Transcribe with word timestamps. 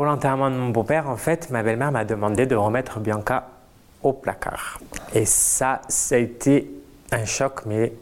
Pour 0.00 0.06
l'enterrement 0.06 0.48
de 0.50 0.56
mon 0.56 0.70
beau-père, 0.70 1.10
en 1.10 1.18
fait, 1.18 1.50
ma 1.50 1.62
belle-mère 1.62 1.92
m'a 1.92 2.06
demandé 2.06 2.46
de 2.46 2.56
remettre 2.56 3.00
Bianca 3.00 3.48
au 4.02 4.14
placard. 4.14 4.80
Et 5.14 5.26
ça, 5.26 5.82
ça 5.90 6.14
a 6.14 6.18
été 6.18 6.70
un 7.12 7.26
choc, 7.26 7.66
mais 7.66 7.92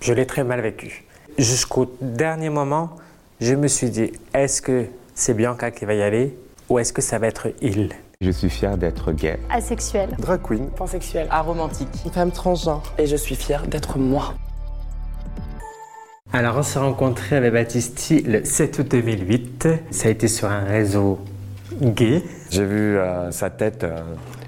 je 0.00 0.12
l'ai 0.12 0.26
très 0.26 0.42
mal 0.42 0.60
vécu. 0.60 1.04
Jusqu'au 1.38 1.86
dernier 2.00 2.48
moment, 2.48 2.96
je 3.40 3.54
me 3.54 3.68
suis 3.68 3.90
dit, 3.90 4.10
est-ce 4.34 4.60
que 4.60 4.86
c'est 5.14 5.34
Bianca 5.34 5.70
qui 5.70 5.84
va 5.84 5.94
y 5.94 6.02
aller 6.02 6.36
ou 6.68 6.80
est-ce 6.80 6.92
que 6.92 7.00
ça 7.00 7.20
va 7.20 7.28
être 7.28 7.46
il? 7.62 7.92
Je 8.20 8.32
suis 8.32 8.50
fier 8.50 8.76
d'être 8.76 9.12
gay. 9.12 9.38
Asexuel. 9.50 10.10
Drag 10.18 10.42
queen. 10.42 10.68
Pansexuel. 10.70 11.28
Aromantique. 11.30 12.10
Femme 12.12 12.32
transgenre. 12.32 12.82
Et 12.98 13.06
je 13.06 13.14
suis 13.14 13.36
fier 13.36 13.64
d'être 13.68 13.98
moi. 13.98 14.34
Alors, 16.32 16.58
on 16.58 16.62
s'est 16.62 16.78
rencontrés 16.78 17.34
avec 17.34 17.52
Baptisti 17.52 18.22
le 18.22 18.44
7 18.44 18.78
août 18.78 18.88
2008. 18.88 19.68
Ça 19.90 20.06
a 20.06 20.10
été 20.12 20.28
sur 20.28 20.48
un 20.48 20.60
réseau 20.60 21.18
gay. 21.82 22.22
J'ai 22.50 22.64
vu 22.64 22.96
euh, 22.96 23.32
sa 23.32 23.50
tête 23.50 23.82
euh, 23.82 23.98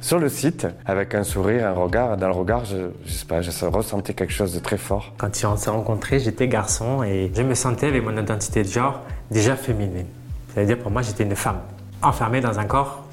sur 0.01 0.21
le 0.21 0.29
site 0.29 0.69
avec 0.87 1.17
un 1.17 1.25
sourire, 1.25 1.67
un 1.67 1.73
regard. 1.73 2.17
Dans 2.17 2.29
le 2.29 2.35
regard, 2.35 2.65
je, 2.67 2.77
je 3.05 3.13
sais 3.13 3.27
pas, 3.27 3.43
je 3.43 3.51
ressentais 3.67 4.15
quelque 4.15 4.33
chose 4.33 4.55
de 4.55 4.61
très 4.61 4.77
fort. 4.77 5.13
Quand 5.19 5.31
on 5.45 5.57
s'est 5.57 5.71
rencontrés, 5.71 6.21
j'étais 6.21 6.47
garçon 6.47 7.03
et 7.03 7.33
je 7.35 7.43
me 7.43 7.55
sentais 7.55 7.89
avec 7.89 8.05
mon 8.05 8.17
identité 8.17 8.63
de 8.63 8.69
genre 8.69 9.01
déjà 9.33 9.57
féminine. 9.57 10.07
C'est-à-dire 10.55 10.79
pour 10.79 10.93
moi, 10.93 11.03
j'étais 11.03 11.25
une 11.25 11.35
femme 11.35 11.63
enfermée 12.01 12.41
dans 12.41 12.61
un 12.61 12.65
corps 12.65 13.05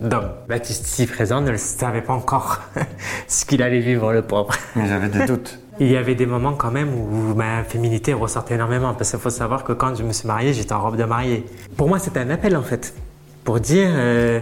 d'homme. 0.00 0.30
Baptiste, 0.48 0.86
ici 0.86 1.06
présent, 1.06 1.40
ne 1.40 1.50
le 1.50 1.56
savait 1.56 2.02
pas 2.02 2.12
encore 2.12 2.60
ce 3.26 3.44
qu'il 3.44 3.60
allait 3.60 3.80
vivre, 3.80 4.12
le 4.12 4.22
pauvre. 4.22 4.54
Mais 4.76 4.86
j'avais 4.86 5.08
des 5.08 5.26
doutes. 5.26 5.58
Il 5.80 5.90
y 5.90 5.96
avait 5.96 6.14
des 6.14 6.26
moments 6.26 6.52
quand 6.52 6.70
même 6.70 6.88
où 6.94 7.34
ma 7.34 7.64
féminité 7.64 8.12
ressortait 8.12 8.54
énormément 8.54 8.94
parce 8.94 9.10
qu'il 9.10 9.18
faut 9.18 9.30
savoir 9.30 9.64
que 9.64 9.72
quand 9.72 9.94
je 9.96 10.04
me 10.04 10.12
suis 10.12 10.28
mariée, 10.28 10.52
j'étais 10.52 10.72
en 10.72 10.80
robe 10.80 10.96
de 10.96 11.04
mariée. 11.04 11.44
Pour 11.76 11.88
moi, 11.88 11.98
c'était 11.98 12.20
un 12.20 12.30
appel 12.30 12.56
en 12.56 12.62
fait 12.62 12.94
pour 13.42 13.58
dire 13.58 13.88
euh, 13.90 14.40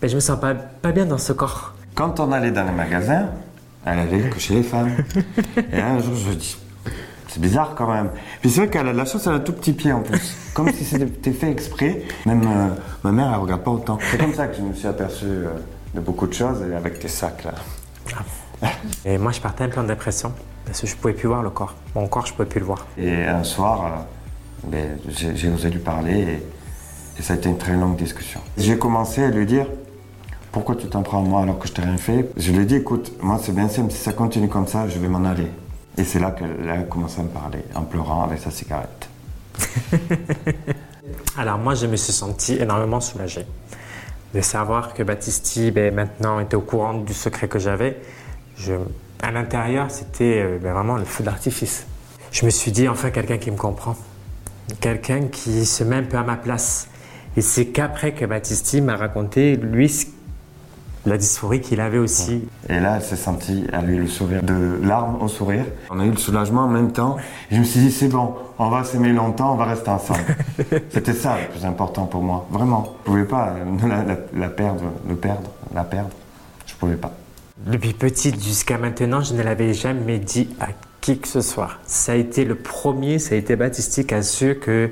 ben, 0.00 0.08
je 0.08 0.14
me 0.14 0.20
sens 0.20 0.40
pas, 0.40 0.54
pas 0.54 0.92
bien 0.92 1.04
dans 1.04 1.18
ce 1.18 1.32
corps. 1.32 1.74
Quand 1.94 2.18
on 2.18 2.32
allait 2.32 2.50
dans 2.50 2.64
les 2.64 2.72
magasins, 2.72 3.28
elle 3.84 3.98
allait 3.98 4.30
que 4.30 4.38
chez 4.38 4.54
les 4.54 4.62
femmes. 4.62 4.90
Et 5.72 5.80
un 5.80 5.98
jour, 5.98 6.14
je 6.14 6.30
me 6.30 6.34
dis, 6.34 6.56
c'est 7.28 7.40
bizarre 7.40 7.74
quand 7.76 7.92
même. 7.92 8.10
Puis 8.40 8.50
c'est 8.50 8.60
vrai 8.60 8.70
qu'elle 8.70 8.88
a 8.88 8.92
de 8.92 8.96
la 8.96 9.04
chance, 9.04 9.26
elle 9.26 9.34
a 9.34 9.36
un 9.36 9.40
tout 9.40 9.52
petit 9.52 9.72
pied 9.74 9.92
en 9.92 10.00
plus. 10.00 10.36
Comme 10.54 10.70
si 10.72 10.84
c'était 10.84 11.32
fait 11.32 11.50
exprès. 11.50 12.02
Même 12.26 12.42
euh, 12.42 12.68
ma 13.02 13.12
mère, 13.12 13.32
elle 13.34 13.40
regarde 13.40 13.62
pas 13.62 13.70
autant. 13.70 13.98
C'est 14.10 14.18
comme 14.18 14.34
ça 14.34 14.46
que 14.46 14.56
je 14.56 14.62
me 14.62 14.72
suis 14.72 14.86
aperçu 14.86 15.26
euh, 15.26 15.48
de 15.94 16.00
beaucoup 16.00 16.26
de 16.26 16.32
choses 16.32 16.62
avec 16.74 16.98
tes 16.98 17.08
sacs 17.08 17.44
là. 17.44 17.54
Et 19.04 19.18
moi, 19.18 19.32
je 19.32 19.40
partais 19.40 19.64
un 19.64 19.68
peu 19.68 19.80
en 19.80 19.84
dépression 19.84 20.32
parce 20.64 20.80
que 20.80 20.86
je 20.86 20.96
pouvais 20.96 21.14
plus 21.14 21.28
voir 21.28 21.42
le 21.42 21.50
corps. 21.50 21.74
Mon 21.94 22.06
corps, 22.06 22.26
je 22.26 22.32
pouvais 22.32 22.48
plus 22.48 22.60
le 22.60 22.66
voir. 22.66 22.86
Et 22.96 23.24
un 23.24 23.44
soir, 23.44 23.84
euh, 23.84 24.68
ben, 24.68 24.98
j'ai 25.08 25.48
osé 25.48 25.70
lui 25.70 25.78
parler 25.78 26.20
et, 26.20 26.42
et 27.18 27.22
ça 27.22 27.34
a 27.34 27.36
été 27.36 27.48
une 27.48 27.58
très 27.58 27.74
longue 27.74 27.96
discussion. 27.96 28.40
J'ai 28.56 28.78
commencé 28.78 29.22
à 29.22 29.30
lui 29.30 29.46
dire 29.46 29.66
pourquoi 30.52 30.76
tu 30.76 30.86
t'en 30.86 31.02
prends 31.02 31.18
à 31.18 31.28
moi 31.28 31.42
alors 31.42 31.58
que 31.58 31.66
je 31.66 31.72
t'ai 31.72 31.82
rien 31.82 31.96
fait? 31.96 32.30
Je 32.36 32.52
lui 32.52 32.62
ai 32.62 32.64
dit 32.64 32.76
écoute, 32.76 33.12
moi 33.20 33.40
c'est 33.42 33.52
bien 33.52 33.68
simple, 33.68 33.90
si 33.90 33.98
ça 33.98 34.12
continue 34.12 34.48
comme 34.48 34.68
ça, 34.68 34.88
je 34.88 34.98
vais 35.00 35.08
m'en 35.08 35.24
aller. 35.24 35.48
Et 35.98 36.04
c'est 36.04 36.20
là 36.20 36.30
qu'elle 36.30 36.70
a 36.70 36.78
commencé 36.84 37.20
à 37.20 37.24
me 37.24 37.28
parler, 37.28 37.58
en 37.74 37.82
pleurant 37.82 38.22
avec 38.22 38.38
sa 38.38 38.50
cigarette. 38.52 39.08
Alors 41.36 41.58
moi, 41.58 41.74
je 41.74 41.86
me 41.86 41.96
suis 41.96 42.12
senti 42.12 42.54
énormément 42.54 43.00
soulagé 43.00 43.44
de 44.32 44.40
savoir 44.40 44.94
que 44.94 45.02
Baptisti, 45.02 45.70
ben, 45.70 45.94
maintenant, 45.94 46.40
était 46.40 46.56
au 46.56 46.60
courant 46.60 46.94
du 46.94 47.14
secret 47.14 47.48
que 47.48 47.58
j'avais. 47.58 48.00
Je- 48.56 48.72
À 49.22 49.30
l'intérieur, 49.30 49.90
c'était 49.90 50.42
euh, 50.42 50.58
ben, 50.62 50.72
vraiment 50.74 50.96
le 50.96 51.04
feu 51.04 51.24
d'artifice. 51.24 51.86
Je 52.30 52.44
me 52.44 52.50
suis 52.50 52.72
dit, 52.72 52.88
enfin, 52.88 53.10
quelqu'un 53.10 53.38
qui 53.38 53.50
me 53.50 53.56
comprend. 53.56 53.96
Quelqu'un 54.80 55.28
qui 55.30 55.64
se 55.64 55.82
met 55.84 55.96
un 55.96 56.02
peu 56.02 56.16
à 56.18 56.22
ma 56.24 56.36
place. 56.36 56.88
Et 57.36 57.40
c'est 57.40 57.66
qu'après 57.66 58.12
que 58.12 58.24
Baptisti 58.26 58.80
m'a 58.80 58.96
raconté, 58.96 59.56
lui, 59.56 59.90
la 61.06 61.16
dysphorie 61.16 61.60
qu'il 61.60 61.80
avait 61.80 61.98
aussi. 61.98 62.46
Et 62.68 62.80
là, 62.80 62.96
elle 62.96 63.02
s'est 63.02 63.16
sentie, 63.16 63.64
elle 63.72 63.74
a 63.74 63.82
eu 63.92 63.98
le 64.00 64.06
sourire, 64.08 64.42
de 64.42 64.78
larmes 64.82 65.20
au 65.22 65.28
sourire. 65.28 65.64
On 65.90 66.00
a 66.00 66.04
eu 66.04 66.10
le 66.10 66.16
soulagement 66.16 66.62
en 66.62 66.68
même 66.68 66.92
temps. 66.92 67.16
Et 67.50 67.54
je 67.54 67.60
me 67.60 67.64
suis 67.64 67.80
dit, 67.80 67.92
c'est 67.92 68.08
bon, 68.08 68.34
on 68.58 68.68
va 68.68 68.84
s'aimer 68.84 69.12
longtemps, 69.12 69.52
on 69.54 69.56
va 69.56 69.64
rester 69.66 69.90
ensemble. 69.90 70.20
C'était 70.90 71.12
ça 71.14 71.36
le 71.40 71.48
plus 71.48 71.64
important 71.64 72.06
pour 72.06 72.22
moi, 72.22 72.46
vraiment. 72.50 72.94
Je 73.00 73.04
pouvais 73.10 73.24
pas 73.24 73.54
euh, 73.56 73.88
la, 73.88 74.02
la- 74.04 74.18
la 74.34 74.48
perdre, 74.48 74.84
le 75.08 75.16
perdre, 75.16 75.50
la 75.74 75.84
perdre. 75.84 76.10
Je 76.66 76.74
pouvais 76.74 76.96
pas. 76.96 77.12
Depuis 77.66 77.94
petite 77.94 78.44
jusqu'à 78.44 78.76
maintenant, 78.76 79.22
je 79.22 79.32
ne 79.32 79.42
l'avais 79.42 79.72
jamais 79.72 80.18
dit 80.18 80.48
à 80.60 80.66
qui 81.00 81.18
que 81.18 81.26
ce 81.26 81.40
soit. 81.40 81.70
Ça 81.86 82.12
a 82.12 82.14
été 82.14 82.44
le 82.44 82.56
premier, 82.56 83.18
ça 83.18 83.34
a 83.34 83.38
été 83.38 83.56
Baptiste 83.56 84.06
qui 84.06 84.14
a 84.14 84.22
su 84.22 84.56
que 84.56 84.90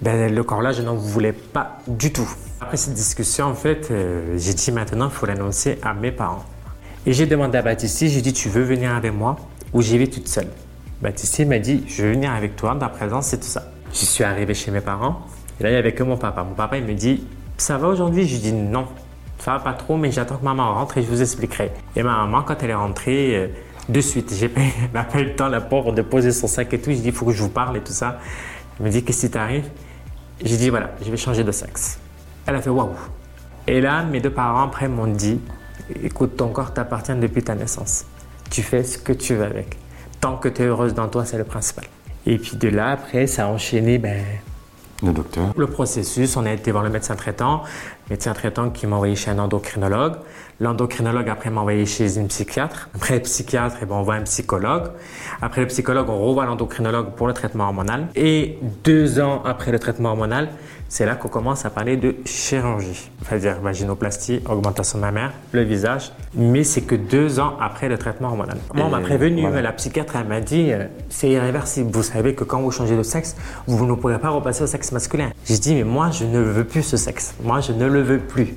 ben, 0.00 0.34
le 0.34 0.42
corps 0.42 0.62
là, 0.62 0.72
je 0.72 0.80
n'en 0.80 0.94
voulais 0.94 1.34
pas 1.34 1.78
du 1.86 2.14
tout. 2.14 2.28
Après 2.62 2.78
cette 2.78 2.94
discussion, 2.94 3.44
en 3.44 3.54
fait, 3.54 3.88
euh, 3.90 4.38
j'ai 4.38 4.54
dit 4.54 4.72
maintenant, 4.72 5.08
il 5.08 5.10
faut 5.10 5.26
l'annoncer 5.26 5.78
à 5.82 5.92
mes 5.92 6.12
parents. 6.12 6.44
Et 7.04 7.12
j'ai 7.12 7.26
demandé 7.26 7.58
à 7.58 7.62
Baptiste, 7.62 8.06
j'ai 8.06 8.22
dit, 8.22 8.32
tu 8.32 8.48
veux 8.48 8.62
venir 8.62 8.94
avec 8.94 9.12
moi 9.12 9.36
ou 9.74 9.82
j'y 9.82 9.98
vais 9.98 10.06
toute 10.06 10.26
seule? 10.26 10.48
Baptiste 11.02 11.44
m'a 11.46 11.58
dit, 11.58 11.84
je 11.88 12.04
veux 12.04 12.12
venir 12.12 12.32
avec 12.32 12.56
toi, 12.56 12.74
la 12.80 12.88
présence, 12.88 13.26
c'est 13.26 13.38
tout 13.40 13.46
ça. 13.46 13.70
J'y 13.92 14.06
suis 14.06 14.24
arrivé 14.24 14.54
chez 14.54 14.70
mes 14.70 14.80
parents, 14.80 15.26
et 15.60 15.62
là, 15.62 15.68
il 15.68 15.72
n'y 15.72 15.78
avait 15.78 15.92
que 15.92 16.02
mon 16.02 16.16
papa. 16.16 16.42
Mon 16.42 16.54
papa, 16.54 16.78
il 16.78 16.84
me 16.84 16.94
dit, 16.94 17.26
ça 17.58 17.76
va 17.76 17.88
aujourd'hui? 17.88 18.26
Je 18.26 18.34
lui 18.36 18.40
dis, 18.40 18.52
non, 18.54 18.86
ça 19.38 19.52
va 19.52 19.60
pas 19.60 19.72
trop, 19.74 19.96
mais 19.96 20.10
j'attends 20.10 20.36
que 20.36 20.44
maman 20.44 20.74
rentre 20.74 20.98
et 20.98 21.02
je 21.02 21.08
vous 21.08 21.20
expliquerai. 21.20 21.72
Et 21.96 22.02
ma 22.02 22.16
maman, 22.16 22.42
quand 22.42 22.62
elle 22.62 22.70
est 22.70 22.74
rentrée, 22.74 23.36
euh, 23.36 23.48
de 23.88 24.00
suite, 24.00 24.32
j'ai 24.34 24.48
pas, 24.48 24.60
pas 24.92 25.20
eu 25.20 25.24
le 25.24 25.36
temps, 25.36 25.48
la 25.48 25.60
pauvre, 25.60 25.92
de 25.92 26.02
poser 26.02 26.32
son 26.32 26.46
sac 26.46 26.72
et 26.72 26.80
tout. 26.80 26.90
Je 26.90 26.96
dis, 26.96 27.08
il 27.08 27.12
faut 27.12 27.26
que 27.26 27.32
je 27.32 27.42
vous 27.42 27.50
parle 27.50 27.76
et 27.76 27.80
tout 27.80 27.92
ça. 27.92 28.18
Elle 28.78 28.86
me 28.86 28.90
dit, 28.90 29.04
qu'est-ce 29.04 29.26
qui 29.26 29.30
t'arrive? 29.30 29.68
J'ai 30.42 30.56
dit, 30.56 30.70
voilà, 30.70 30.90
je 31.04 31.10
vais 31.10 31.16
changer 31.16 31.44
de 31.44 31.52
sexe. 31.52 31.98
Elle 32.46 32.56
a 32.56 32.62
fait, 32.62 32.70
waouh. 32.70 32.90
Et 33.66 33.80
là, 33.80 34.02
mes 34.02 34.20
deux 34.20 34.30
parents, 34.30 34.64
après, 34.64 34.88
m'ont 34.88 35.06
dit, 35.06 35.40
écoute, 36.02 36.36
ton 36.36 36.48
corps 36.48 36.72
t'appartient 36.72 37.14
depuis 37.14 37.42
ta 37.42 37.54
naissance. 37.54 38.06
Tu 38.50 38.62
fais 38.62 38.84
ce 38.84 38.98
que 38.98 39.12
tu 39.12 39.34
veux 39.34 39.44
avec. 39.44 39.76
Tant 40.20 40.36
que 40.36 40.48
tu 40.48 40.62
es 40.62 40.66
heureuse 40.66 40.94
dans 40.94 41.08
toi, 41.08 41.24
c'est 41.24 41.38
le 41.38 41.44
principal. 41.44 41.84
Et 42.26 42.38
puis 42.38 42.56
de 42.56 42.68
là, 42.68 42.90
après, 42.90 43.26
ça 43.26 43.44
a 43.44 43.48
enchaîné, 43.48 43.98
ben, 43.98 44.22
Le 45.02 45.12
docteur. 45.12 45.52
le 45.56 45.66
processus, 45.66 46.36
on 46.36 46.46
a 46.46 46.52
été 46.52 46.70
voir 46.70 46.84
le 46.84 46.90
médecin 46.90 47.14
traitant, 47.16 47.62
médecin 48.08 48.32
traitant 48.32 48.70
qui 48.70 48.86
m'a 48.86 48.96
envoyé 48.96 49.16
chez 49.16 49.30
un 49.30 49.38
endocrinologue. 49.38 50.14
L'endocrinologue 50.60 51.28
après 51.28 51.50
m'a 51.50 51.60
envoyé 51.60 51.84
chez 51.84 52.16
une 52.16 52.28
psychiatre. 52.28 52.88
Après 52.94 53.14
le 53.14 53.22
psychiatre, 53.22 53.76
eh 53.82 53.86
ben, 53.86 53.96
on 53.96 54.02
voit 54.02 54.14
un 54.14 54.22
psychologue. 54.22 54.90
Après 55.42 55.60
le 55.60 55.66
psychologue, 55.66 56.08
on 56.08 56.18
revoit 56.18 56.46
l'endocrinologue 56.46 57.14
pour 57.16 57.26
le 57.26 57.32
traitement 57.34 57.64
hormonal. 57.64 58.08
Et 58.14 58.58
deux 58.84 59.20
ans 59.20 59.42
après 59.44 59.72
le 59.72 59.78
traitement 59.78 60.10
hormonal, 60.10 60.50
c'est 60.94 61.06
là 61.06 61.16
qu'on 61.16 61.26
commence 61.26 61.64
à 61.64 61.70
parler 61.70 61.96
de 61.96 62.14
chirurgie, 62.24 63.10
c'est-à-dire 63.26 63.60
vaginoplastie, 63.60 64.40
augmentation 64.48 64.96
mammaire, 64.96 65.32
le 65.50 65.62
visage. 65.64 66.12
Mais 66.36 66.62
c'est 66.62 66.82
que 66.82 66.94
deux 66.94 67.40
ans 67.40 67.56
après 67.60 67.88
le 67.88 67.98
traitement 67.98 68.28
hormonal. 68.28 68.58
Moi, 68.72 68.86
on 68.86 68.90
m'a 68.90 69.00
prévenu, 69.00 69.40
voilà. 69.40 69.60
la 69.60 69.72
psychiatre, 69.72 70.14
elle 70.14 70.28
m'a 70.28 70.40
dit, 70.40 70.70
euh, 70.70 70.86
c'est 71.08 71.30
irréversible. 71.30 71.90
Vous 71.92 72.04
savez 72.04 72.36
que 72.36 72.44
quand 72.44 72.60
vous 72.60 72.70
changez 72.70 72.96
de 72.96 73.02
sexe, 73.02 73.34
vous 73.66 73.84
ne 73.86 73.94
pourrez 73.94 74.20
pas 74.20 74.28
repasser 74.28 74.62
au 74.62 74.68
sexe 74.68 74.92
masculin. 74.92 75.32
J'ai 75.44 75.58
dit, 75.58 75.74
mais 75.74 75.82
moi, 75.82 76.12
je 76.12 76.26
ne 76.26 76.38
veux 76.38 76.64
plus 76.64 76.84
ce 76.84 76.96
sexe. 76.96 77.34
Moi, 77.42 77.58
je 77.58 77.72
ne 77.72 77.86
le 77.86 78.00
veux 78.00 78.20
plus. 78.20 78.54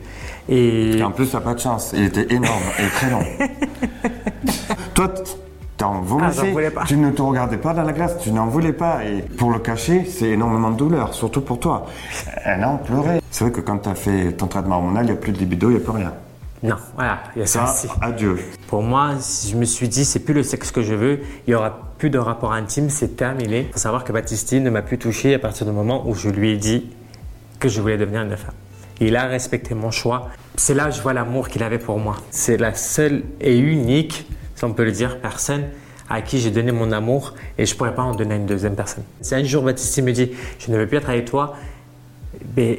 Et 0.48 1.00
Et 1.00 1.02
en 1.04 1.10
plus, 1.10 1.32
t'as 1.32 1.40
pas 1.40 1.56
de 1.56 1.60
chance. 1.60 1.92
Il 1.98 2.04
était 2.04 2.32
énorme 2.32 2.62
et 2.78 2.88
très 2.90 3.10
long. 3.10 3.24
Toi, 4.94 5.12
t'en 5.78 6.04
Ah, 6.22 6.30
voulais 6.32 6.72
pas. 6.72 6.84
Tu 6.86 6.98
ne 6.98 7.12
te 7.12 7.22
regardais 7.22 7.58
pas 7.58 7.74
dans 7.74 7.84
la 7.84 7.94
glace, 7.94 8.18
tu 8.20 8.32
n'en 8.32 8.48
voulais 8.48 8.74
pas. 8.74 9.06
Et 9.06 9.22
pour 9.22 9.52
le 9.52 9.60
cacher, 9.60 10.06
c'est 10.06 10.30
énormément 10.30 10.72
de 10.72 10.78
douleur, 10.78 11.14
surtout 11.14 11.42
pour 11.42 11.60
toi. 11.60 11.86
Elle 12.44 12.64
en 12.66 12.78
pleurait. 12.78 13.22
C'est 13.32 13.44
vrai 13.46 13.54
que 13.54 13.62
quand 13.62 13.78
t'as 13.78 13.96
fait 13.96 14.34
ton 14.34 14.48
traitement 14.48 14.78
hormonal, 14.78 15.06
il 15.06 15.12
n'y 15.12 15.18
a 15.18 15.20
plus 15.22 15.32
de 15.32 15.38
libido, 15.38 15.70
il 15.70 15.76
n'y 15.76 15.82
a 15.82 15.84
plus 15.84 15.92
rien. 15.92 16.14
non, 16.64 16.76
voilà, 16.96 17.20
il 17.36 17.40
y 17.40 17.44
a 17.44 17.46
ça, 17.46 17.68
Ça, 17.68 17.88
adieu. 18.02 18.40
Pour 18.68 18.82
moi, 18.82 19.12
je 19.48 19.56
me 19.56 19.66
suis 19.66 19.88
dit, 19.88 20.04
c'est 20.06 20.20
plus 20.20 20.34
le 20.34 20.44
sexe 20.44 20.72
que 20.72 20.82
je 20.82 20.96
veux, 20.96 21.20
il 21.46 21.52
y 21.52 21.56
aura 21.56 21.78
plus 22.00 22.10
de 22.10 22.18
rapport 22.18 22.54
intime, 22.54 22.90
c'est 22.90 23.16
terminé. 23.16 23.66
Il 23.68 23.74
faut 23.74 23.80
savoir 23.80 24.04
que 24.04 24.12
Baptiste 24.12 24.54
ne 24.54 24.70
m'a 24.70 24.82
plus 24.82 24.98
touché 24.98 25.36
à 25.36 25.40
partir 25.40 25.66
du 25.68 25.72
moment 25.72 26.08
où 26.08 26.16
je 26.16 26.30
lui 26.30 26.52
ai 26.52 26.58
dit 26.58 26.90
que 27.60 27.70
je 27.70 27.80
voulais 27.82 27.98
devenir 27.98 28.22
une 28.24 28.36
femme. 28.38 28.54
Il 29.00 29.16
a 29.16 29.26
respecté 29.26 29.76
mon 29.76 29.92
choix. 29.92 30.30
C'est 30.56 30.74
là 30.74 30.86
que 30.86 30.92
je 30.96 31.02
vois 31.02 31.14
l'amour 31.14 31.50
qu'il 31.50 31.62
avait 31.64 31.78
pour 31.78 32.00
moi. 32.00 32.16
C'est 32.32 32.58
la 32.58 32.74
seule 32.74 33.24
et 33.42 33.58
unique, 33.58 34.28
si 34.58 34.66
on 34.66 34.74
peut 34.74 34.84
le 34.84 34.92
dire, 34.92 35.22
personne 35.22 35.66
à 36.10 36.22
qui 36.22 36.40
j'ai 36.40 36.52
donné 36.52 36.72
mon 36.72 36.92
amour 36.92 37.34
et 37.58 37.66
je 37.66 37.74
ne 37.74 37.78
pourrais 37.78 37.94
pas 37.94 38.02
en 38.02 38.16
donner 38.16 38.34
à 38.34 38.38
une 38.38 38.46
deuxième 38.46 38.76
personne. 38.76 39.04
Si 39.22 39.36
un 39.36 39.44
jour 39.44 39.64
Baptiste 39.64 40.02
me 40.02 40.12
dit, 40.12 40.32
je 40.58 40.72
ne 40.72 40.78
veux 40.78 40.88
plus 40.88 40.98
être 40.98 41.10
avec 41.10 41.26
toi, 41.26 41.56
ben, 42.44 42.78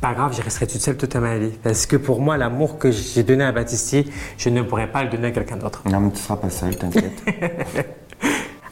pas 0.00 0.14
grave, 0.14 0.34
je 0.36 0.42
resterai 0.42 0.66
toute 0.66 0.80
seule 0.80 0.96
toute 0.96 1.14
ma 1.16 1.36
vie. 1.38 1.52
Parce 1.62 1.84
que 1.86 1.96
pour 1.96 2.20
moi, 2.20 2.36
l'amour 2.36 2.78
que 2.78 2.90
j'ai 2.90 3.22
donné 3.22 3.44
à 3.44 3.52
Baptiste, 3.52 3.96
je 4.38 4.48
ne 4.48 4.62
pourrais 4.62 4.86
pas 4.86 5.02
le 5.02 5.10
donner 5.10 5.28
à 5.28 5.30
quelqu'un 5.30 5.56
d'autre. 5.56 5.82
Non, 5.90 6.00
mais 6.00 6.10
tu 6.12 6.18
seras 6.18 6.36
pas 6.36 6.48
seul, 6.48 6.76
t'inquiète. 6.76 7.22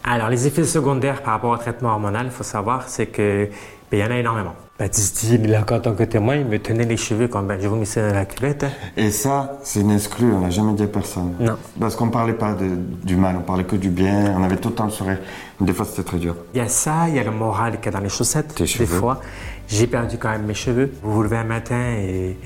Alors, 0.04 0.28
les 0.28 0.46
effets 0.46 0.64
secondaires 0.64 1.22
par 1.22 1.34
rapport 1.34 1.50
au 1.50 1.56
traitement 1.56 1.90
hormonal, 1.90 2.26
il 2.26 2.32
faut 2.32 2.44
savoir, 2.44 2.88
c'est 2.88 3.06
que 3.06 3.48
il 3.92 3.98
y 3.98 4.04
en 4.04 4.10
a 4.10 4.16
énormément. 4.18 4.54
Baptiste, 4.78 5.24
il 5.24 5.44
est 5.44 5.48
là 5.48 5.64
en 5.68 5.80
tant 5.80 5.92
que 5.94 6.04
témoin, 6.04 6.36
il 6.36 6.44
me 6.44 6.58
tenait 6.60 6.84
les 6.84 6.96
cheveux 6.96 7.26
comme 7.26 7.48
ben, 7.48 7.58
je 7.60 7.66
vous 7.66 7.74
mets 7.76 7.84
dans 7.96 8.14
la 8.14 8.24
culotte. 8.26 8.62
hein. 8.62 8.70
Et 8.96 9.10
ça, 9.10 9.58
c'est 9.64 9.80
une 9.80 9.90
exclue, 9.90 10.32
on 10.32 10.40
n'a 10.40 10.50
jamais 10.50 10.72
dit 10.74 10.84
à 10.84 10.86
personne. 10.86 11.34
Non. 11.40 11.56
Parce 11.80 11.96
qu'on 11.96 12.10
parlait 12.10 12.34
pas 12.34 12.52
de- 12.54 12.76
du 13.04 13.16
mal, 13.16 13.36
on 13.38 13.42
parlait 13.42 13.64
que 13.64 13.74
du 13.74 13.88
bien, 13.90 14.34
on 14.38 14.42
avait 14.44 14.56
tout 14.56 14.68
le 14.68 14.74
temps 14.76 14.84
le 14.84 14.90
sourire. 14.90 15.18
Des 15.60 15.72
fois, 15.72 15.84
c'était 15.84 16.04
très 16.04 16.18
dur. 16.18 16.36
Il 16.54 16.58
y 16.58 16.60
a 16.60 16.68
ça, 16.68 17.08
il 17.08 17.16
y 17.16 17.18
a 17.18 17.24
le 17.24 17.32
moral 17.32 17.80
qui 17.80 17.88
est 17.88 17.92
dans 17.92 17.98
les 17.98 18.08
chaussettes, 18.08 18.54
Tes 18.54 18.62
des 18.64 18.68
cheveux. 18.68 18.86
fois. 19.00 19.20
J'ai 19.66 19.88
perdu 19.88 20.16
quand 20.16 20.30
même 20.30 20.44
mes 20.46 20.54
cheveux. 20.54 20.92
Vous 21.02 21.12
vous 21.12 21.22
levez 21.24 21.38
un 21.38 21.44
matin 21.44 21.80
et 21.98 22.36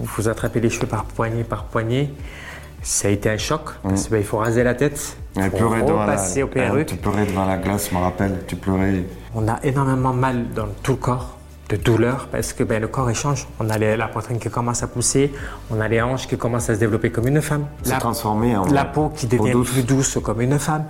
vous 0.00 0.06
vous 0.16 0.28
attrapez 0.28 0.58
les 0.60 0.70
cheveux 0.70 0.88
par 0.88 1.04
poignée 1.04 1.44
par 1.44 1.64
poignée. 1.66 2.12
Ça 2.84 3.08
a 3.08 3.10
été 3.10 3.30
un 3.30 3.38
choc 3.38 3.62
parce 3.82 4.08
qu'il 4.08 4.22
faut 4.24 4.36
raser 4.38 4.62
la 4.62 4.74
tête. 4.74 5.16
Elle 5.36 5.50
pleurait 5.50 5.82
devant 5.82 6.04
la, 6.04 6.16
au 6.44 6.46
PRU. 6.46 6.84
tu 6.86 6.96
pleurais 6.96 7.24
devant 7.26 7.46
la 7.46 7.56
glace, 7.56 7.88
je 7.90 7.96
me 7.96 8.00
rappelle. 8.00 8.40
Tu 8.46 8.56
pleurais. 8.56 9.04
On 9.34 9.48
a 9.48 9.58
énormément 9.64 10.12
mal 10.12 10.44
dans 10.54 10.68
tout 10.82 10.92
le 10.92 10.98
corps, 10.98 11.38
de 11.70 11.76
douleur, 11.76 12.28
parce 12.30 12.52
que 12.52 12.62
ben, 12.62 12.80
le 12.80 12.86
corps 12.88 13.08
échange. 13.10 13.48
On 13.58 13.70
a 13.70 13.78
les- 13.78 13.96
la 13.96 14.06
poitrine 14.08 14.38
qui 14.38 14.50
commence 14.50 14.82
à 14.82 14.86
pousser, 14.86 15.32
on 15.70 15.80
a 15.80 15.88
les 15.88 16.02
hanches 16.02 16.28
qui 16.28 16.36
commencent 16.36 16.68
à 16.70 16.74
se 16.74 16.80
développer 16.80 17.10
comme 17.10 17.26
une 17.26 17.40
femme. 17.40 17.64
s'est 17.82 17.90
La, 17.92 17.96
transformé 17.98 18.54
en 18.54 18.66
la 18.66 18.84
peau 18.84 19.08
qui 19.08 19.26
devient 19.26 19.52
douce. 19.52 19.72
plus 19.72 19.82
douce 19.82 20.18
comme 20.22 20.42
une 20.42 20.58
femme. 20.58 20.84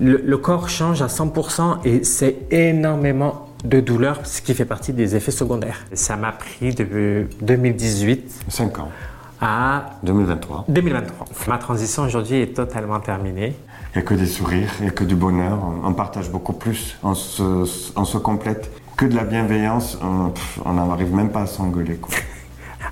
Le, 0.00 0.20
le 0.24 0.38
corps 0.38 0.68
change 0.68 1.02
à 1.02 1.06
100% 1.06 1.78
et 1.84 2.02
c'est 2.04 2.36
énormément 2.50 3.46
de 3.64 3.80
douleur, 3.80 4.20
ce 4.24 4.42
qui 4.42 4.54
fait 4.54 4.64
partie 4.64 4.92
des 4.92 5.16
effets 5.16 5.30
secondaires. 5.32 5.78
Ça 5.92 6.16
m'a 6.16 6.32
pris 6.32 6.74
de 6.74 7.26
2018 7.40 8.42
5 8.48 8.78
ans. 8.80 8.88
À 9.40 9.90
2023. 10.02 10.64
2023. 10.68 11.26
Ma 11.46 11.58
transition 11.58 12.04
aujourd'hui 12.04 12.40
est 12.42 12.56
totalement 12.56 13.00
terminée. 13.00 13.56
Il 13.94 13.98
n'y 13.98 14.02
a 14.02 14.06
que 14.06 14.14
des 14.14 14.26
sourires, 14.26 14.70
il 14.80 14.82
n'y 14.84 14.88
a 14.88 14.92
que 14.92 15.04
du 15.04 15.16
bonheur. 15.16 15.58
On, 15.84 15.92
partage 15.92 16.30
beaucoup 16.30 16.52
plus, 16.52 16.98
on 17.02 17.14
se, 17.14 17.64
on 17.96 18.04
se 18.04 18.18
complète. 18.18 18.70
Que 18.96 19.06
de 19.06 19.14
la 19.14 19.24
bienveillance, 19.24 19.98
on 20.02 20.72
n'arrive 20.72 21.14
même 21.14 21.30
pas 21.30 21.42
à 21.42 21.46
s'engueuler. 21.46 22.00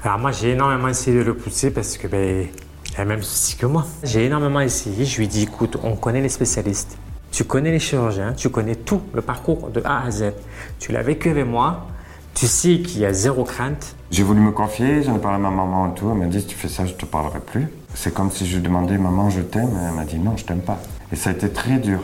Alors 0.04 0.19
moi 0.19 0.31
j'ai 0.31 0.50
énormément 0.50 0.88
essayé 0.88 1.16
de 1.16 1.22
le 1.22 1.34
pousser 1.34 1.72
parce 1.72 1.98
que 1.98 2.06
ben, 2.06 2.46
il 2.92 3.00
a 3.00 3.02
le 3.02 3.08
même 3.08 3.22
souci 3.22 3.56
que 3.56 3.66
moi. 3.66 3.87
J'ai 4.04 4.26
énormément 4.26 4.60
essayé, 4.60 5.04
je 5.04 5.19
lui 5.19 5.26
dit 5.26 5.42
écoute, 5.42 5.76
on 5.82 5.96
connaît 5.96 6.20
les 6.20 6.28
spécialistes, 6.28 6.96
tu 7.32 7.44
connais 7.44 7.70
les 7.70 7.78
chirurgiens, 7.78 8.32
tu 8.32 8.49
connais 8.49 8.76
tout, 8.76 9.02
le 9.14 9.22
parcours 9.22 9.69
de 9.70 9.82
A 9.84 10.04
à 10.04 10.10
Z. 10.10 10.32
Tu 10.78 10.92
l'as 10.92 11.02
vécu 11.02 11.31
avec 11.31 11.46
moi, 11.46 11.88
tu 12.36 12.46
sais 12.46 12.78
qu'il 12.80 13.00
y 13.00 13.06
a 13.06 13.12
zéro 13.12 13.44
crainte? 13.44 13.96
J'ai 14.10 14.22
voulu 14.22 14.40
me 14.40 14.52
confier, 14.52 15.02
j'en 15.02 15.16
ai 15.16 15.18
parlé 15.18 15.36
à 15.36 15.38
ma 15.40 15.50
maman 15.50 15.90
et 15.90 15.94
tout. 15.98 16.08
Elle 16.12 16.18
m'a 16.18 16.26
dit 16.26 16.40
si 16.42 16.46
tu 16.46 16.54
fais 16.54 16.68
ça, 16.68 16.84
je 16.86 16.92
te 16.92 17.04
parlerai 17.06 17.40
plus. 17.40 17.66
C'est 17.94 18.12
comme 18.14 18.30
si 18.30 18.46
je 18.46 18.58
demandais 18.58 18.98
maman, 18.98 19.30
je 19.30 19.40
t'aime. 19.40 19.70
Elle 19.88 19.94
m'a 19.94 20.04
dit 20.04 20.18
non, 20.18 20.36
je 20.36 20.44
t'aime 20.44 20.60
pas. 20.60 20.78
Et 21.12 21.16
ça 21.16 21.30
a 21.30 21.32
été 21.32 21.48
très 21.48 21.78
dur. 21.78 22.00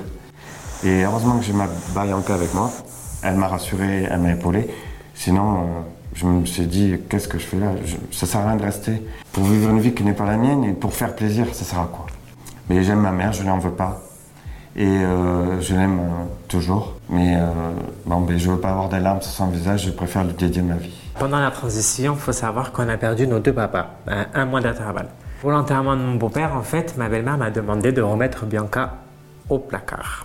Et 0.84 1.04
heureusement 1.04 1.38
que 1.38 1.44
j'ai 1.44 1.52
ma 1.52 1.68
Bianca 1.94 2.34
avec 2.34 2.52
moi. 2.54 2.70
Elle 3.22 3.36
m'a 3.36 3.46
rassuré, 3.46 4.08
elle 4.10 4.20
m'a 4.20 4.32
épaulé. 4.32 4.68
Sinon, 5.14 5.54
euh, 5.54 5.64
je 6.14 6.26
me 6.26 6.44
suis 6.46 6.66
dit 6.66 6.94
qu'est-ce 7.08 7.28
que 7.28 7.38
je 7.38 7.44
fais 7.44 7.58
là? 7.58 7.72
Je- 7.84 7.96
Ça 8.10 8.26
sert 8.26 8.40
à 8.40 8.48
rien 8.48 8.56
de 8.56 8.64
rester. 8.64 9.02
Pour 9.32 9.44
vivre 9.44 9.70
une 9.70 9.80
vie 9.80 9.92
qui 9.92 10.02
n'est 10.02 10.12
pas 10.14 10.26
la 10.26 10.36
mienne 10.38 10.64
et 10.64 10.72
pour 10.72 10.94
faire 10.94 11.14
plaisir, 11.14 11.46
ça 11.52 11.64
sert 11.64 11.78
à 11.78 11.88
quoi? 11.92 12.06
Mais 12.70 12.82
j'aime 12.82 13.00
ma 13.00 13.12
mère, 13.12 13.32
je 13.32 13.42
n'en 13.44 13.58
veux 13.58 13.70
pas. 13.70 14.02
Et 14.74 14.86
euh, 14.86 15.60
je 15.60 15.74
l'aime 15.74 15.98
euh, 16.00 16.24
toujours. 16.48 16.94
Mais 17.10 17.36
euh, 17.36 17.46
bon, 18.06 18.20
ben, 18.20 18.38
je 18.38 18.50
veux 18.50 18.58
pas 18.58 18.70
avoir 18.70 18.88
des 18.88 19.00
larmes 19.00 19.20
sur 19.20 19.32
son 19.32 19.48
visage, 19.48 19.84
je 19.86 19.90
préfère 19.90 20.24
lui 20.24 20.32
dédier 20.32 20.62
ma 20.62 20.76
vie. 20.76 20.94
Pendant 21.18 21.40
la 21.40 21.50
transition, 21.50 22.14
il 22.14 22.20
faut 22.20 22.32
savoir 22.32 22.72
qu'on 22.72 22.88
a 22.88 22.96
perdu 22.96 23.26
nos 23.26 23.38
deux 23.38 23.52
papas, 23.52 23.90
à 24.06 24.26
un 24.34 24.46
mois 24.46 24.60
d'intervalle. 24.60 25.08
Pour 25.42 25.50
l'enterrement 25.50 25.96
de 25.96 26.02
mon 26.02 26.14
beau-père, 26.14 26.56
en 26.56 26.62
fait, 26.62 26.96
ma 26.96 27.08
belle-mère 27.08 27.36
m'a 27.36 27.50
demandé 27.50 27.92
de 27.92 28.00
remettre 28.00 28.46
Bianca 28.46 28.94
au 29.50 29.58
placard. 29.58 30.24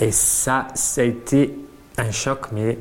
Et 0.00 0.10
ça, 0.10 0.68
ça 0.74 1.02
a 1.02 1.04
été 1.04 1.58
un 1.98 2.10
choc, 2.10 2.46
mais 2.52 2.78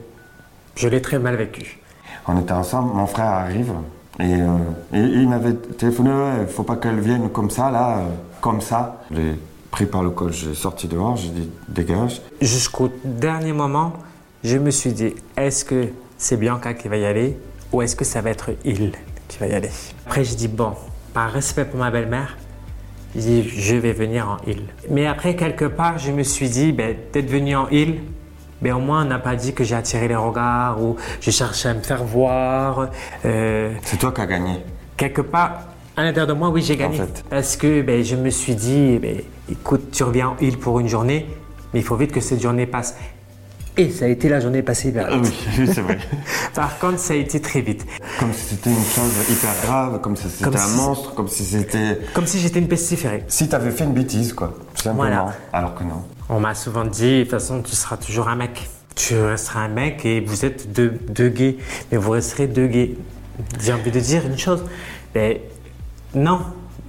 je 0.76 0.88
l'ai 0.88 1.02
très 1.02 1.20
mal 1.20 1.36
vécu. 1.36 1.80
On 2.28 2.40
était 2.40 2.54
ensemble, 2.54 2.94
mon 2.94 3.08
frère 3.08 3.28
arrive 3.28 3.74
et, 4.20 4.42
euh, 4.42 4.48
et 4.94 5.00
il 5.00 5.28
m'avait 5.28 5.54
téléphoné, 5.54 6.12
il 6.42 6.48
faut 6.48 6.64
pas 6.64 6.78
qu'elle 6.78 7.00
vienne 7.00 7.30
comme 7.30 7.50
ça, 7.50 7.70
là, 7.70 7.98
euh, 7.98 8.02
comme 8.42 8.62
ça. 8.62 9.02
Pris 9.75 9.86
par 9.88 10.04
le 10.04 10.10
col, 10.10 10.31
j'ai 10.31 10.54
sorti 10.54 10.88
dehors, 10.88 11.18
j'ai 11.18 11.27
dit 11.27 11.50
dégage. 11.68 12.22
Jusqu'au 12.39 12.89
dernier 13.04 13.51
moment, 13.51 13.92
je 14.42 14.57
me 14.57 14.72
suis 14.72 14.94
dit, 14.94 15.13
est-ce 15.36 15.66
que 15.66 15.89
c'est 16.18 16.38
Bianca 16.38 16.74
qui 16.74 16.88
va 16.88 16.95
y 16.95 17.04
aller 17.06 17.38
ou 17.74 17.81
est-ce 17.81 17.94
que 17.94 18.06
ça 18.06 18.22
va 18.22 18.30
être 18.30 18.51
il 18.63 18.94
qui 19.27 19.38
va 19.38 19.48
y 19.48 19.51
aller? 19.54 19.69
Après, 20.06 20.24
je 20.24 20.33
dis, 20.36 20.48
bon, 20.48 20.72
par 21.13 21.30
respect 21.30 21.66
pour 21.66 21.77
ma 21.77 21.92
belle-mère, 21.92 22.38
je 23.18 23.75
vais 23.75 23.92
venir 23.92 24.30
en 24.30 24.38
il. 24.48 24.63
Mais 24.89 25.07
après, 25.07 25.36
quelque 25.36 25.66
part, 25.66 25.98
je 26.00 26.13
me 26.13 26.24
suis 26.24 26.48
dit, 26.48 26.72
ben, 26.72 26.95
d'être 27.12 27.30
venu 27.30 27.54
en 27.57 27.68
il, 27.69 27.95
ben, 28.62 28.75
au 28.75 28.80
moins, 28.80 29.01
on 29.04 29.10
n'a 29.10 29.19
pas 29.19 29.36
dit 29.36 29.54
que 29.54 29.66
j'ai 29.66 29.75
attiré 29.75 30.07
les 30.07 30.16
regards 30.16 30.81
ou 30.81 30.95
je 31.19 31.31
cherchais 31.31 31.68
à 31.68 31.74
me 31.74 31.81
faire 31.81 32.06
voir. 32.06 32.92
Euh, 33.25 33.74
C'est 33.83 33.98
toi 33.98 34.13
qui 34.13 34.22
as 34.22 34.25
gagné. 34.25 34.63
quelque 34.95 35.22
part, 35.22 35.63
à 35.98 36.04
l'intérieur 36.04 36.27
de 36.27 36.33
moi, 36.33 36.48
oui, 36.50 36.62
j'ai 36.62 36.77
gagné. 36.77 36.95
fait. 36.95 37.25
Parce 37.30 37.57
que 37.57 37.81
ben, 37.81 38.01
je 38.06 38.16
me 38.16 38.30
suis 38.30 38.56
dit, 38.56 39.00
ben, 39.00 39.18
écoute, 39.50 39.92
tu 39.92 40.04
reviens 40.04 40.30
en 40.30 40.38
île 40.42 40.58
pour 40.58 40.80
une 40.80 40.88
journée, 40.88 41.28
mais 41.74 41.80
il 41.80 41.86
faut 41.86 41.96
vite 41.96 42.12
que 42.12 42.22
cette 42.22 42.42
journée 42.42 42.66
passe. 42.66 42.96
Et 43.78 43.90
ça 43.92 44.06
a 44.06 44.08
été 44.08 44.30
la 44.30 44.40
journée 44.40 44.62
passée 44.62 44.88
hyper 44.88 45.08
Ah 45.12 45.18
vite. 45.18 45.34
oui, 45.60 45.68
c'est 45.74 45.82
vrai. 45.82 46.00
Par 46.54 46.80
contre, 46.80 46.98
ça 46.98 47.14
a 47.14 47.18
été 47.18 47.42
très 47.42 47.60
vite. 47.60 47.86
comme 48.20 48.32
si 48.32 48.56
c'était 48.56 48.70
une 48.70 48.76
chose 48.78 49.12
hyper 49.30 49.50
grave, 49.64 50.00
comme 50.00 50.16
si 50.16 50.30
c'était 50.30 50.56
un 50.56 50.58
si- 50.58 50.78
monstre, 50.78 51.14
comme 51.14 51.28
si 51.28 51.44
c'était. 51.44 52.00
Comme 52.14 52.26
si 52.26 52.40
j'étais 52.40 52.60
une 52.60 52.70
pestiférée. 52.70 53.26
Si 53.28 53.50
t'avais 53.50 53.72
fait 53.72 53.84
une 53.84 53.94
bêtise, 53.94 54.32
quoi. 54.32 54.54
Simplement. 54.76 54.96
Voilà. 54.96 55.34
Alors 55.52 55.76
que 55.76 55.84
non. 55.84 56.04
On 56.30 56.40
m'a 56.40 56.56
souvent 56.56 56.86
dit, 56.86 57.18
de 57.18 57.22
toute 57.24 57.32
façon, 57.32 57.62
tu 57.62 57.76
seras 57.76 57.98
toujours 57.98 58.30
un 58.30 58.38
mec. 58.38 58.70
Tu 58.96 59.18
resteras 59.20 59.60
un 59.66 59.68
mec 59.68 60.06
et 60.06 60.22
vous 60.22 60.46
êtes 60.46 60.72
deux, 60.72 60.98
deux 61.10 61.28
gays, 61.28 61.58
mais 61.92 61.98
vous 61.98 62.12
resterez 62.12 62.48
deux 62.48 62.68
gays. 62.68 62.96
J'ai 63.62 63.74
envie 63.74 63.92
de 63.92 64.00
dire 64.00 64.26
une 64.26 64.38
chose, 64.38 64.64
mais 65.14 65.42
non. 66.14 66.40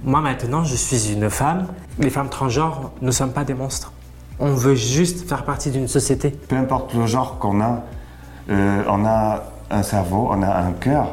Moi 0.03 0.21
maintenant, 0.21 0.63
je 0.63 0.75
suis 0.75 1.11
une 1.13 1.29
femme. 1.29 1.67
Les 1.99 2.09
femmes 2.09 2.29
transgenres 2.29 2.91
ne 3.01 3.11
sommes 3.11 3.31
pas 3.31 3.43
des 3.43 3.53
monstres. 3.53 3.91
On 4.39 4.53
veut 4.53 4.75
juste 4.75 5.27
faire 5.27 5.43
partie 5.43 5.71
d'une 5.71 5.87
société. 5.87 6.29
Peu 6.29 6.55
importe 6.55 6.93
le 6.93 7.07
genre 7.07 7.39
qu'on 7.39 7.59
a, 7.61 7.83
euh, 8.49 8.83
on 8.87 9.05
a 9.05 9.43
un 9.71 9.83
cerveau, 9.83 10.29
on 10.31 10.43
a 10.43 10.59
un 10.59 10.71
cœur. 10.73 11.07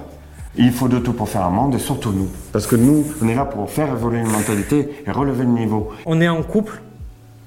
Il 0.57 0.71
faut 0.73 0.89
de 0.89 0.99
tout 0.99 1.15
pour 1.15 1.29
faire 1.29 1.45
un 1.45 1.51
monde, 1.51 1.75
et 1.75 1.79
surtout 1.79 2.13
nous. 2.13 2.29
Parce 2.53 2.67
que 2.67 2.77
nous, 2.77 3.05
on 3.21 3.29
est 3.29 3.35
là 3.35 3.45
pour 3.45 3.69
faire 3.71 3.89
évoluer 3.89 4.21
une 4.21 4.31
mentalité 4.31 5.03
et 5.05 5.11
relever 5.11 5.45
le 5.45 5.51
niveau. 5.51 5.91
On 6.07 6.21
est 6.21 6.29
en 6.29 6.43
couple 6.43 6.81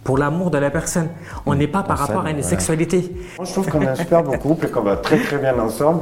pour 0.04 0.18
l'amour 0.18 0.51
de 0.51 0.57
la 0.57 0.72
personne. 0.72 1.10
On 1.45 1.56
n'est 1.56 1.68
pas 1.68 1.84
par 1.84 2.00
rapport 2.00 2.25
à 2.25 2.31
une 2.31 2.42
sexualité. 2.42 3.13
Moi, 3.38 3.45
je 3.45 3.51
trouve 3.54 3.69
qu'on 3.69 3.81
est 3.81 3.88
un 3.88 3.95
super 3.95 4.24
beau 4.24 4.31
couple 4.34 4.66
et 4.66 4.69
qu'on 4.69 4.81
va 4.81 4.98
très 4.98 5.19
très 5.19 5.38
bien 5.38 5.57
ensemble 5.60 6.01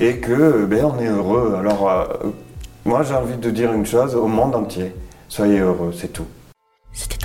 et 0.00 0.16
que 0.16 0.64
ben, 0.64 0.84
on 0.86 0.98
est 0.98 1.08
heureux. 1.08 1.56
Alors, 1.58 1.88
euh, 1.88 2.04
moi, 2.84 3.02
j'ai 3.02 3.14
envie 3.14 3.36
de 3.36 3.50
dire 3.50 3.72
une 3.72 3.86
chose 3.86 4.14
au 4.14 4.26
monde 4.26 4.54
entier. 4.54 4.94
Soyez 5.28 5.58
heureux, 5.58 5.92
c'est 5.96 6.12
tout. 6.12 6.26
C'était. 6.92 7.20